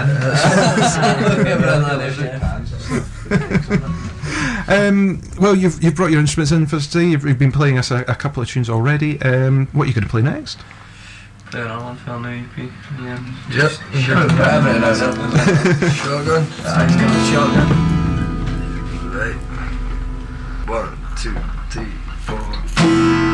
Um, 4.67 5.21
well, 5.39 5.55
you've 5.55 5.83
you've 5.83 5.95
brought 5.95 6.11
your 6.11 6.19
instruments 6.19 6.51
in 6.51 6.65
for 6.67 6.77
us 6.77 6.88
today. 6.88 7.07
You've, 7.07 7.25
you've 7.25 7.39
been 7.39 7.51
playing 7.51 7.77
us 7.77 7.91
a, 7.91 8.01
a 8.07 8.15
couple 8.15 8.41
of 8.43 8.50
tunes 8.50 8.69
already. 8.69 9.21
Um, 9.21 9.67
what 9.73 9.83
are 9.83 9.88
you 9.88 9.93
going 9.93 10.03
to 10.03 10.09
play 10.09 10.21
next? 10.21 10.59
Play 11.50 11.61
another 11.61 11.83
one 11.83 11.97
for 11.97 12.11
an 12.11 12.25
EP. 12.25 12.57
Yeah. 13.00 13.19
Yep. 13.51 13.71
Everything 14.39 14.83
else. 14.83 15.00
Shotgun. 15.97 16.45
Shotgun. 17.31 17.67
Right. 19.11 19.35
One, 20.67 20.97
two, 21.17 21.35
three, 21.69 21.91
Thank 22.31 23.25
you. 23.25 23.30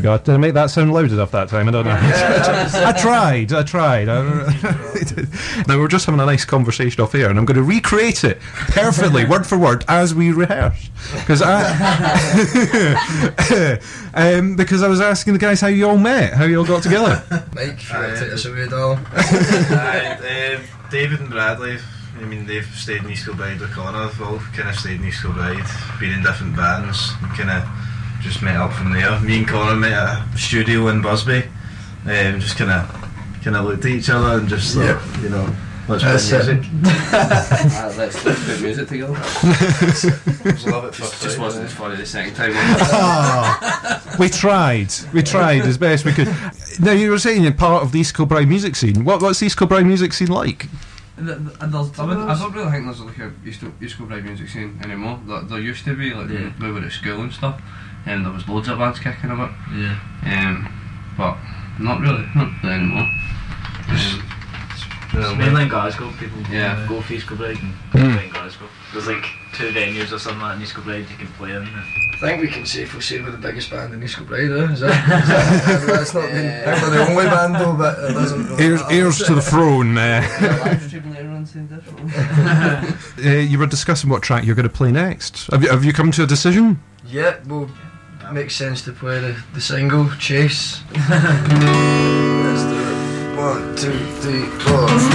We 0.00 0.02
go. 0.02 0.16
Did 0.18 0.34
I 0.34 0.36
make 0.38 0.54
that 0.54 0.70
sound 0.70 0.92
loud 0.92 1.12
enough 1.12 1.30
that 1.32 1.48
time? 1.48 1.68
I 1.68 1.70
don't 1.72 1.84
know. 1.84 1.92
I 2.00 2.92
tried. 2.98 3.52
I 3.52 3.62
tried. 3.62 4.08
Now 5.66 5.78
we're 5.78 5.88
just 5.88 6.06
having 6.06 6.20
a 6.20 6.26
nice 6.26 6.44
conversation 6.44 7.02
off 7.02 7.14
air, 7.14 7.28
and 7.30 7.38
I'm 7.38 7.44
going 7.44 7.56
to 7.56 7.62
recreate 7.62 8.24
it 8.24 8.40
perfectly, 8.40 9.24
word 9.24 9.46
for 9.46 9.58
word, 9.58 9.84
as 9.88 10.14
we 10.14 10.32
rehearse. 10.32 10.88
Because 11.12 11.42
I, 11.44 11.62
um, 14.14 14.56
because 14.56 14.82
I 14.82 14.88
was 14.88 15.00
asking 15.00 15.34
the 15.34 15.38
guys 15.38 15.60
how 15.60 15.68
you 15.68 15.88
all 15.88 15.98
met, 15.98 16.32
how 16.34 16.44
you 16.44 16.58
all 16.58 16.64
got 16.64 16.82
together. 16.82 17.22
Mike, 17.54 17.74
if 17.74 17.92
you 17.92 17.98
want 17.98 18.16
to 18.16 18.20
take 18.24 18.32
us 18.32 18.44
away, 18.46 18.68
darling. 18.68 19.04
Aye, 19.12 20.56
um, 20.56 20.62
David 20.90 21.20
and 21.20 21.30
Bradley, 21.30 21.78
I 22.18 22.24
mean, 22.24 22.46
they've 22.46 22.66
stayed 22.66 23.02
in 23.02 23.10
East 23.10 23.26
Kilbride 23.26 23.60
with 23.60 23.72
Connor. 23.72 24.06
They've 24.06 24.22
all 24.22 24.38
kind 24.38 24.68
of 24.70 24.76
stayed 24.76 25.00
in 25.00 25.06
East 25.06 25.22
Kilbride, 25.22 25.64
been 26.00 26.12
in 26.12 26.22
different 26.22 26.56
bands, 26.56 27.10
kind 27.36 27.50
of 27.50 27.68
just 28.20 28.42
met 28.42 28.56
up 28.56 28.72
from 28.72 28.92
there. 28.92 29.18
Me 29.20 29.38
and 29.38 29.48
Connor 29.48 29.76
met 29.76 29.92
at 29.92 30.34
a 30.34 30.38
studio 30.38 30.88
in 30.88 31.02
Busby. 31.02 31.42
Um, 32.06 32.40
just 32.40 32.56
kind 32.56 32.70
of 32.70 32.88
kind 33.42 33.56
of 33.56 33.64
looked 33.66 33.84
at 33.84 33.90
each 33.90 34.10
other 34.10 34.38
and 34.38 34.48
just 34.48 34.74
thought, 34.74 34.84
Yep. 34.84 35.22
you 35.22 35.28
know, 35.30 35.56
let's 35.88 36.02
That's 36.04 36.28
play 36.28 36.54
music. 36.54 36.70
Ah, 37.12 37.94
let's, 37.98 38.24
let's 38.24 38.44
put 38.46 38.60
music 38.62 38.88
together. 38.88 39.14
It 40.42 40.66
love 40.66 40.84
at 40.86 40.92
Just, 40.94 41.22
just 41.22 41.38
wasn't 41.38 41.66
as 41.66 41.72
funny 41.74 41.96
the 41.96 42.06
second 42.06 42.34
time. 42.34 42.52
Ah, 42.54 44.16
we 44.18 44.28
tried. 44.28 44.92
We 45.12 45.22
tried 45.22 45.62
as 45.62 45.76
best 45.78 46.04
we 46.04 46.12
could. 46.12 46.28
Now 46.80 46.92
you 46.92 47.10
were 47.10 47.18
saying 47.18 47.42
you're 47.42 47.52
part 47.52 47.82
of 47.82 47.92
the 47.92 48.00
East 48.00 48.14
Kilbride 48.16 48.48
music 48.48 48.76
scene. 48.76 49.04
What, 49.04 49.20
what's 49.22 49.40
the 49.40 49.46
East 49.46 49.58
Kilbride 49.58 49.86
music 49.86 50.12
scene 50.12 50.28
like? 50.28 50.66
And 51.20 51.28
th- 51.28 51.38
th- 51.38 51.56
and 51.60 51.68
there's, 51.74 51.98
I, 51.98 52.04
would, 52.06 52.16
I 52.16 52.38
don't 52.38 52.52
really 52.54 52.70
think 52.70 52.84
there's 52.86 53.00
like 53.02 53.18
a 53.18 53.30
East, 53.44 53.62
East 53.82 53.96
Kilbride 53.98 54.24
music 54.24 54.48
scene 54.48 54.80
anymore. 54.82 55.20
There, 55.26 55.42
there 55.42 55.58
used 55.60 55.84
to 55.84 55.94
be, 55.94 56.14
like 56.14 56.30
Yeah. 56.30 56.50
we 56.58 56.72
were 56.72 56.80
at 56.80 56.92
school 56.92 57.20
and 57.20 57.30
stuff, 57.32 57.60
and 58.06 58.24
there 58.24 58.32
was 58.32 58.48
loads 58.48 58.68
of 58.68 58.78
bands 58.78 58.98
kicking 59.00 59.30
about. 59.30 59.50
Yeah. 59.74 59.98
Um, 60.24 60.66
but 61.18 61.36
not 61.78 62.00
really, 62.00 62.24
not 62.34 62.48
really 62.62 62.74
anymore. 62.74 63.02
Um, 63.88 64.22
It's 65.12 65.36
mainly 65.36 65.62
in 65.64 65.68
Glasgow, 65.68 66.10
people 66.18 66.40
Yeah. 66.50 66.86
go 66.88 67.02
for 67.02 67.12
East 67.12 67.26
Kilbride 67.28 67.58
and 67.60 67.74
Mm. 67.92 68.14
play 68.16 68.24
in 68.26 68.30
Glasgow. 68.32 68.66
There's 68.92 69.08
like 69.08 69.26
two 69.52 69.70
venues 69.72 70.12
or 70.12 70.18
something 70.18 70.40
like 70.40 70.52
that 70.52 70.56
in 70.56 70.62
East 70.62 70.74
Kilbride 70.74 71.06
you 71.10 71.16
can 71.18 71.26
play 71.36 71.50
in. 71.52 71.68
I 72.22 72.28
think 72.28 72.42
we 72.42 72.48
can 72.48 72.66
safely 72.66 73.00
say 73.00 73.18
we're 73.22 73.30
the 73.30 73.38
biggest 73.38 73.70
band 73.70 73.94
in 73.94 74.02
East 74.02 74.16
Kilbride, 74.16 74.50
eh? 74.50 74.72
Is 74.72 74.80
that? 74.80 74.90
Is 74.90 75.28
that 75.30 75.86
that's 75.86 76.12
not 76.12 76.28
been, 76.28 76.68
I 76.68 76.78
think 76.78 76.82
we're 76.82 76.98
the 76.98 77.10
only 77.10 77.24
band 77.24 77.54
though, 77.54 77.74
but 77.74 77.98
it 77.98 78.12
doesn't 78.12 78.60
Ears, 78.60 78.82
ears 78.90 79.18
to 79.22 79.34
the 79.34 79.40
throne. 79.40 79.96
Uh, 79.96 80.20
live 80.62 80.82
stream 80.82 81.10
later 81.14 81.30
on 81.30 81.46
saying 81.46 81.68
differently. 81.68 82.12
uh, 83.26 83.38
you 83.38 83.58
were 83.58 83.66
discussing 83.66 84.10
what 84.10 84.22
track 84.22 84.44
you're 84.44 84.54
going 84.54 84.68
to 84.68 84.74
play 84.74 84.92
next. 84.92 85.46
Have 85.50 85.62
you, 85.62 85.70
have 85.70 85.82
you 85.82 85.94
come 85.94 86.10
to 86.12 86.24
a 86.24 86.26
decision? 86.26 86.82
Yeah, 87.06 87.38
well, 87.46 87.70
it 88.22 88.32
makes 88.34 88.54
sense 88.54 88.82
to 88.82 88.92
play 88.92 89.18
the, 89.18 89.42
the 89.54 89.60
single, 89.62 90.10
Chase. 90.18 90.82
Let's 90.92 92.62
do 92.64 92.76
it. 92.76 93.36
One, 93.38 93.74
two, 93.76 93.98
three, 94.20 94.44
four. 94.60 95.09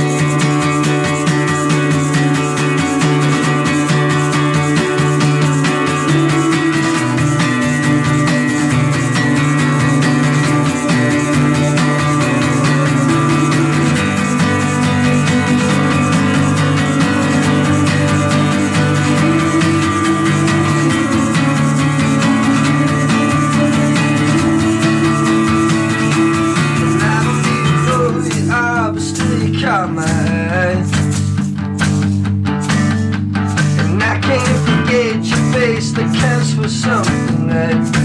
Something, 37.55 38.04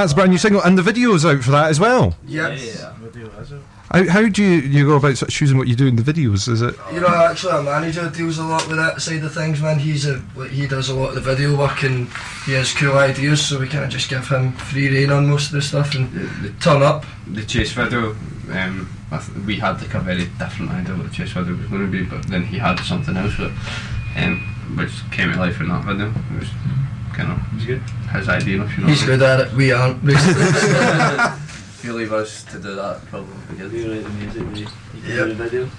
that's 0.00 0.12
a 0.12 0.14
brand 0.14 0.30
new 0.30 0.38
single, 0.38 0.62
and 0.62 0.76
the 0.76 0.82
video's 0.82 1.24
out 1.24 1.42
for 1.42 1.50
that 1.50 1.70
as 1.70 1.78
well. 1.78 2.16
Yep. 2.26 2.58
How, 3.92 4.08
how 4.08 4.28
do 4.28 4.42
you, 4.42 4.60
you 4.60 4.86
go 4.86 4.96
about 4.96 5.16
sort 5.16 5.28
of 5.28 5.34
choosing 5.34 5.58
what 5.58 5.66
you 5.66 5.74
do 5.74 5.88
in 5.88 5.96
the 5.96 6.02
videos? 6.02 6.48
Is 6.48 6.62
it 6.62 6.76
You 6.92 7.00
know, 7.00 7.08
actually, 7.08 7.52
our 7.52 7.62
manager 7.62 8.08
deals 8.08 8.38
a 8.38 8.44
lot 8.44 8.66
with 8.68 8.76
that 8.76 9.02
side 9.02 9.24
of 9.24 9.34
things, 9.34 9.60
man. 9.60 9.80
He's 9.80 10.06
a 10.06 10.22
like, 10.36 10.50
he 10.50 10.68
does 10.68 10.88
a 10.88 10.94
lot 10.94 11.08
of 11.08 11.14
the 11.16 11.20
video 11.20 11.56
work 11.58 11.82
and 11.82 12.08
he 12.46 12.52
has 12.52 12.72
cool 12.72 12.96
ideas, 12.96 13.44
so 13.44 13.58
we 13.58 13.68
kind 13.68 13.84
of 13.84 13.90
just 13.90 14.08
give 14.08 14.28
him 14.28 14.52
free 14.52 14.88
reign 14.88 15.10
on 15.10 15.28
most 15.28 15.46
of 15.46 15.52
the 15.52 15.62
stuff 15.62 15.94
and 15.96 16.12
the, 16.12 16.50
turn 16.60 16.82
up. 16.82 17.04
the 17.26 17.44
chase 17.44 17.72
video, 17.72 18.10
um, 18.52 18.88
I 19.10 19.18
th- 19.18 19.38
we 19.44 19.56
had 19.56 19.80
like 19.80 19.94
a 19.94 20.00
very 20.00 20.26
different 20.38 20.70
idea 20.70 20.94
what 20.94 21.08
the 21.08 21.14
chase 21.14 21.32
video 21.32 21.56
was 21.56 21.66
going 21.66 21.84
to 21.84 21.90
be, 21.90 22.04
but 22.04 22.22
then 22.28 22.44
he 22.44 22.58
had 22.58 22.78
something 22.78 23.16
else 23.16 23.36
with 23.38 23.52
um, 24.16 24.76
which 24.76 24.92
came 25.10 25.32
to 25.32 25.38
life 25.38 25.60
in 25.60 25.68
that 25.68 25.84
video. 25.84 26.12
It 27.20 27.28
was 27.28 27.28
kind 27.28 27.28
kind 27.28 27.32
of 27.32 27.52
He's 27.52 27.66
good. 27.66 27.82
his 28.12 28.28
idea. 28.28 28.62
If 28.64 28.76
you 28.78 28.82
know 28.84 28.88
He's 28.88 29.00
what 29.00 29.08
I 29.08 29.10
mean. 29.10 29.18
good 29.18 29.22
at 29.22 29.40
it. 29.40 29.52
We 29.54 29.72
aren't. 29.72 30.02
If 31.80 31.84
you 31.86 31.94
leave 31.94 32.12
us 32.12 32.42
to 32.44 32.58
do 32.58 32.74
that, 32.74 33.00
probably 33.06 33.32
be 33.50 33.56
good. 33.56 33.72
You 33.72 33.90
write 33.92 34.02
the 34.04 34.10
music, 34.10 34.42
we, 34.52 34.58
you 34.60 34.66
Yep. 35.16 35.28
do 35.28 35.34
the 35.34 35.44
video. 35.44 35.70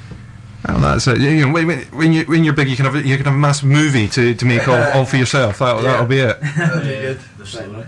Oh, 0.67 0.79
that's 0.79 1.05
it. 1.07 1.19
You 1.19 1.45
know, 1.45 1.53
when, 1.53 1.67
when- 1.67 1.79
when 1.91 2.11
you 2.13 2.23
when 2.25 2.43
you're 2.43 2.55
big, 2.55 2.69
you 2.69 2.75
can 2.75 2.85
have 2.85 2.95
a- 2.95 3.05
you 3.07 3.17
can 3.17 3.25
have 3.25 3.35
a 3.35 3.37
massive 3.37 3.67
movie 3.69 4.07
to, 4.07 4.33
to 4.33 4.45
make 4.45 4.67
all, 4.67 4.81
all 4.93 5.05
for 5.05 5.17
yourself. 5.17 5.59
That 5.59 5.81
that'll 5.83 6.07
be 6.07 6.19
it. 6.21 6.41
That'd 6.41 6.83
be 6.83 6.89
good. 6.89 7.19
Right, 7.55 7.71
much. 7.71 7.87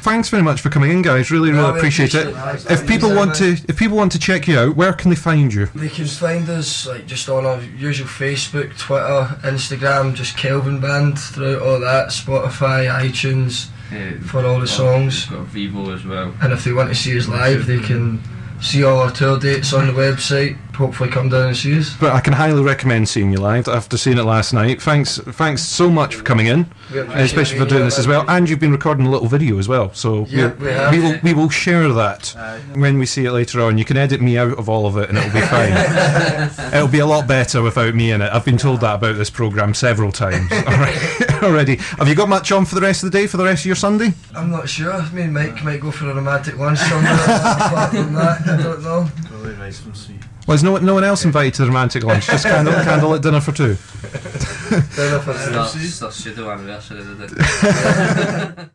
Thanks 0.00 0.28
very 0.30 0.42
much 0.42 0.60
for 0.60 0.70
coming 0.70 0.90
in, 0.90 1.02
guys. 1.02 1.30
Really, 1.30 1.50
really 1.50 1.62
No, 1.62 1.72
we 1.72 1.78
appreciate 1.78 2.14
it. 2.14 2.28
appreciate 2.28 2.70
If 2.70 2.86
people 2.86 3.14
want 3.14 3.34
to 3.36 3.52
if 3.68 3.76
people 3.76 3.96
want 3.96 4.12
to 4.12 4.18
check 4.18 4.48
you 4.48 4.58
out, 4.58 4.74
where 4.76 4.92
can 4.92 5.10
they 5.10 5.16
find 5.16 5.52
you? 5.52 5.66
They 5.74 5.88
can 5.88 6.06
find 6.06 6.48
us 6.48 6.86
like 6.86 7.06
just 7.06 7.28
on 7.28 7.44
our 7.44 7.60
usual 7.76 8.06
Facebook, 8.08 8.76
Twitter, 8.78 9.36
Instagram, 9.44 10.14
just 10.14 10.36
Kelvin 10.36 10.80
Band 10.80 11.18
throughout 11.18 11.62
all 11.62 11.80
that, 11.80 12.08
Spotify, 12.08 12.88
iTunes, 12.90 13.68
Uh, 13.92 14.18
for 14.24 14.44
all 14.46 14.60
the 14.60 14.66
songs. 14.68 15.26
Got 15.26 15.46
Vevo 15.48 15.94
as 15.94 16.04
well. 16.04 16.32
And 16.40 16.52
if 16.52 16.64
they 16.64 16.72
want 16.72 16.88
to 16.90 16.94
see 16.94 17.18
us 17.18 17.28
live, 17.28 17.66
they 17.66 17.80
can 17.80 18.20
see 18.60 18.84
all 18.84 19.00
our 19.00 19.10
tour 19.10 19.38
dates 19.38 19.72
on 19.72 19.86
the 19.88 19.92
website. 20.06 20.56
Hopefully, 20.74 21.10
come 21.10 21.28
down 21.28 21.48
and 21.48 21.56
see 21.56 21.78
us. 21.78 21.94
But 22.00 22.12
I 22.14 22.20
can 22.20 22.32
highly 22.32 22.62
recommend 22.62 23.08
seeing 23.08 23.30
you 23.32 23.38
live 23.38 23.68
after 23.68 23.98
seeing 23.98 24.16
it 24.18 24.22
last 24.22 24.52
night. 24.54 24.80
Thanks, 24.80 25.18
thanks 25.18 25.62
so 25.62 25.90
much 25.90 26.14
for 26.14 26.22
coming 26.22 26.46
in, 26.46 26.70
We 26.92 27.00
especially 27.00 27.58
for 27.58 27.66
doing 27.66 27.84
this 27.84 27.98
as 27.98 28.06
well. 28.06 28.24
And 28.28 28.48
you've 28.48 28.60
been 28.60 28.72
recording 28.72 29.06
a 29.06 29.10
little 29.10 29.28
video 29.28 29.58
as 29.58 29.68
well, 29.68 29.92
so 29.92 30.26
Yeah, 30.30 30.46
we'll- 30.46 30.56
we 30.58 30.66
have. 30.72 30.92
we 30.92 31.00
will 31.00 31.18
we 31.22 31.34
will 31.34 31.50
share 31.50 31.88
that 31.92 32.34
Aye. 32.38 32.60
when 32.74 32.98
we 32.98 33.04
see 33.06 33.26
it 33.26 33.32
later 33.32 33.60
on. 33.60 33.76
You 33.78 33.84
can 33.84 33.96
edit 33.98 34.20
me 34.22 34.38
out 34.38 34.58
of 34.58 34.68
all 34.68 34.86
of 34.86 34.96
it, 34.96 35.08
and 35.10 35.18
it'll 35.18 35.32
be 35.32 35.40
fine. 35.42 35.72
it'll 36.74 36.88
be 36.88 37.00
a 37.00 37.06
lot 37.06 37.26
better 37.26 37.60
without 37.62 37.94
me 37.94 38.10
in 38.12 38.22
it. 38.22 38.30
I've 38.32 38.44
been 38.44 38.56
told 38.58 38.80
that 38.80 38.94
about 38.94 39.16
this 39.16 39.28
program 39.30 39.74
several 39.74 40.12
times 40.12 40.50
already. 40.66 40.98
already. 41.42 41.76
Have 41.98 42.08
you 42.08 42.14
got 42.14 42.28
much 42.28 42.52
on 42.52 42.64
for 42.64 42.74
the 42.74 42.80
rest 42.80 43.02
of 43.02 43.10
the 43.12 43.18
day? 43.18 43.26
For 43.26 43.36
the 43.36 43.44
rest 43.44 43.62
of 43.62 43.66
your 43.66 43.76
Sunday? 43.76 44.14
I'm 44.34 44.50
not 44.50 44.68
sure. 44.68 45.02
Me 45.12 45.22
and 45.22 45.34
Mike 45.34 45.62
might 45.64 45.80
go 45.80 45.90
for 45.90 46.08
a 46.10 46.14
romantic 46.14 46.56
lunch 46.58 46.78
somewhere. 46.78 47.12
Apart 47.14 47.90
from 47.90 48.14
that, 48.14 48.48
I 48.48 48.56
don't 48.62 48.82
know. 48.82 49.08
Probably 49.28 49.56
nice 49.56 49.84
and 49.84 49.96
sweet. 49.96 50.20
Was 50.46 50.62
no 50.62 50.78
no 50.78 50.94
one 50.94 51.04
else 51.04 51.24
invited 51.24 51.54
to 51.54 51.62
the 51.62 51.68
romantic 51.68 52.02
lunch? 52.02 52.26
Just 52.26 52.44
candle 52.52 52.72
candlelit 52.74 53.22
dinner 53.22 53.40
for 53.40 53.52
two. 53.52 53.76
Don't 53.76 54.10
know 54.10 55.16
if 55.16 55.28
it's- 55.28 55.74
It's 55.76 55.98
their 56.00 56.10
pseudo 56.10 56.50
anniversary, 56.50 57.02
did 57.04 57.20
it? 57.20 58.58